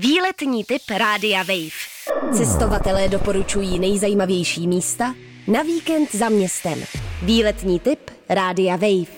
Výletní 0.00 0.64
typ 0.64 0.82
Rádia 0.98 1.42
Wave. 1.42 2.36
Cestovatelé 2.36 3.08
doporučují 3.08 3.78
nejzajímavější 3.78 4.68
místa 4.68 5.14
na 5.46 5.62
víkend 5.62 6.14
za 6.14 6.28
městem. 6.28 6.84
Výletní 7.22 7.80
typ 7.80 8.10
Rádia 8.28 8.76
Wave. 8.76 9.17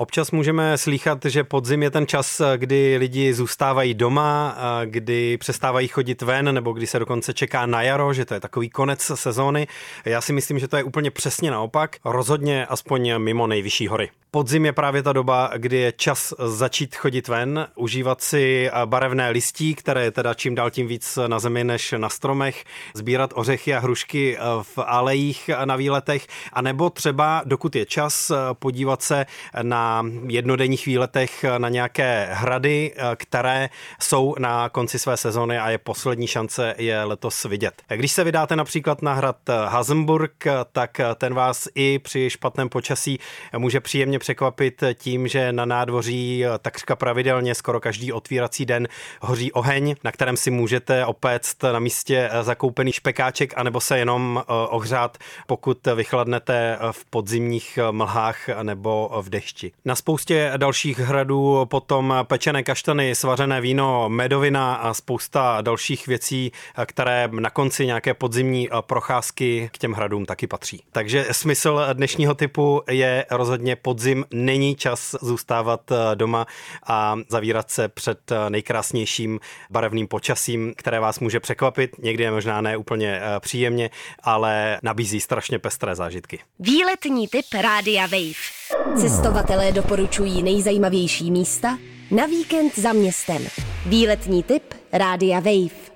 Občas 0.00 0.30
můžeme 0.30 0.78
slýchat, 0.78 1.24
že 1.24 1.44
podzim 1.44 1.82
je 1.82 1.90
ten 1.90 2.06
čas, 2.06 2.40
kdy 2.56 2.96
lidi 2.96 3.34
zůstávají 3.34 3.94
doma, 3.94 4.56
kdy 4.84 5.36
přestávají 5.38 5.88
chodit 5.88 6.22
ven, 6.22 6.54
nebo 6.54 6.72
kdy 6.72 6.86
se 6.86 6.98
dokonce 6.98 7.34
čeká 7.34 7.66
na 7.66 7.82
jaro, 7.82 8.12
že 8.12 8.24
to 8.24 8.34
je 8.34 8.40
takový 8.40 8.70
konec 8.70 9.10
sezóny. 9.14 9.66
Já 10.04 10.20
si 10.20 10.32
myslím, 10.32 10.58
že 10.58 10.68
to 10.68 10.76
je 10.76 10.84
úplně 10.84 11.10
přesně 11.10 11.50
naopak, 11.50 11.96
rozhodně 12.04 12.66
aspoň 12.66 13.12
mimo 13.18 13.46
nejvyšší 13.46 13.88
hory. 13.88 14.10
Podzim 14.30 14.64
je 14.64 14.72
právě 14.72 15.02
ta 15.02 15.12
doba, 15.12 15.50
kdy 15.56 15.76
je 15.76 15.92
čas 15.92 16.34
začít 16.38 16.96
chodit 16.96 17.28
ven, 17.28 17.66
užívat 17.74 18.20
si 18.20 18.70
barevné 18.84 19.30
listí, 19.30 19.74
které 19.74 20.04
je 20.04 20.10
teda 20.10 20.34
čím 20.34 20.54
dál 20.54 20.70
tím 20.70 20.86
víc 20.86 21.18
na 21.26 21.38
zemi 21.38 21.64
než 21.64 21.94
na 21.96 22.08
stromech, 22.08 22.64
sbírat 22.94 23.30
ořechy 23.34 23.74
a 23.74 23.78
hrušky 23.78 24.38
v 24.62 24.78
alejích 24.78 25.50
na 25.64 25.76
výletech, 25.76 26.26
anebo 26.52 26.90
třeba, 26.90 27.42
dokud 27.44 27.76
je 27.76 27.86
čas, 27.86 28.32
podívat 28.52 29.02
se 29.02 29.26
na 29.62 29.87
jednodenních 30.26 30.86
výletech 30.86 31.44
na 31.58 31.68
nějaké 31.68 32.28
hrady, 32.30 32.94
které 33.16 33.68
jsou 34.00 34.34
na 34.38 34.68
konci 34.68 34.98
své 34.98 35.16
sezóny 35.16 35.58
a 35.58 35.70
je 35.70 35.78
poslední 35.78 36.26
šance 36.26 36.74
je 36.78 37.04
letos 37.04 37.44
vidět. 37.44 37.82
Když 37.88 38.12
se 38.12 38.24
vydáte 38.24 38.56
například 38.56 39.02
na 39.02 39.14
hrad 39.14 39.36
Hasenburg, 39.66 40.44
tak 40.72 41.00
ten 41.14 41.34
vás 41.34 41.68
i 41.74 41.98
při 41.98 42.30
špatném 42.30 42.68
počasí 42.68 43.18
může 43.58 43.80
příjemně 43.80 44.18
překvapit 44.18 44.82
tím, 44.94 45.28
že 45.28 45.52
na 45.52 45.64
nádvoří 45.64 46.44
takřka 46.62 46.96
pravidelně 46.96 47.54
skoro 47.54 47.80
každý 47.80 48.12
otvírací 48.12 48.66
den 48.66 48.88
hoří 49.20 49.52
oheň, 49.52 49.94
na 50.04 50.12
kterém 50.12 50.36
si 50.36 50.50
můžete 50.50 51.06
opéct 51.06 51.62
na 51.62 51.78
místě 51.78 52.30
zakoupený 52.42 52.92
špekáček 52.92 53.54
anebo 53.56 53.80
se 53.80 53.98
jenom 53.98 54.40
eh, 54.40 54.44
ohřát, 54.48 55.18
pokud 55.46 55.86
vychladnete 55.94 56.78
v 56.90 57.04
podzimních 57.04 57.78
mlhách 57.90 58.48
nebo 58.62 59.10
v 59.22 59.30
dešti. 59.30 59.72
Na 59.84 59.94
spoustě 59.94 60.52
dalších 60.56 60.98
hradů 60.98 61.66
potom 61.70 62.14
pečené 62.22 62.62
kaštany, 62.62 63.14
svařené 63.14 63.60
víno, 63.60 64.08
medovina 64.08 64.74
a 64.74 64.94
spousta 64.94 65.60
dalších 65.60 66.06
věcí, 66.06 66.52
které 66.86 67.28
na 67.32 67.50
konci 67.50 67.86
nějaké 67.86 68.14
podzimní 68.14 68.68
procházky 68.80 69.70
k 69.72 69.78
těm 69.78 69.92
hradům 69.92 70.26
taky 70.26 70.46
patří. 70.46 70.82
Takže 70.92 71.26
smysl 71.32 71.80
dnešního 71.92 72.34
typu 72.34 72.82
je 72.90 73.26
rozhodně 73.30 73.76
podzim 73.76 74.24
není 74.30 74.74
čas 74.74 75.16
zůstávat 75.20 75.80
doma 76.14 76.46
a 76.86 77.16
zavírat 77.28 77.70
se 77.70 77.88
před 77.88 78.32
nejkrásnějším 78.48 79.40
barevným 79.70 80.08
počasím, 80.08 80.74
které 80.76 81.00
vás 81.00 81.20
může 81.20 81.40
překvapit. 81.40 81.98
Někdy 81.98 82.24
je 82.24 82.30
možná 82.30 82.60
ne 82.60 82.76
úplně 82.76 83.20
eh, 83.22 83.40
příjemně, 83.40 83.90
ale 84.22 84.78
nabízí 84.82 85.20
strašně 85.20 85.58
pestré 85.58 85.94
zážitky. 85.94 86.40
Výletní 86.58 87.28
typ 87.28 87.46
Rádia 87.60 88.06
Wave. 88.06 88.77
Cestovatelé 88.96 89.72
doporučují 89.72 90.42
nejzajímavější 90.42 91.30
místa 91.30 91.78
na 92.10 92.26
víkend 92.26 92.78
za 92.78 92.92
městem. 92.92 93.42
Výletní 93.86 94.42
typ 94.42 94.62
Rádia 94.92 95.40
Wave. 95.40 95.87